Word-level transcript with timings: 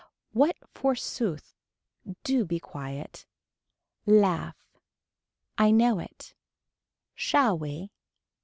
What 0.31 0.55
forsooth. 0.73 1.53
Do 2.23 2.43
be 2.43 2.59
quiet. 2.59 3.27
Laugh. 4.07 4.57
I 5.59 5.69
know 5.69 5.99
it. 5.99 6.33
Shall 7.13 7.55
we. 7.55 7.91